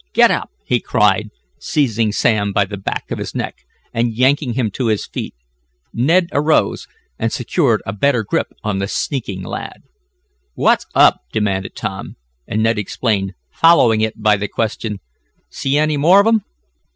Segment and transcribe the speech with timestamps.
[0.13, 1.29] "Get up!" he cried,
[1.59, 3.57] seizing Sam by the back of his neck,
[3.93, 5.35] and yanking him to his feet.
[5.93, 6.87] Ned arose,
[7.19, 9.83] and secured a better grip on the sneaking lad.
[10.55, 12.15] "What's up?" demanded Tom,
[12.47, 15.01] and Ned explained, following it by the question:
[15.51, 16.45] "See any more of 'em?"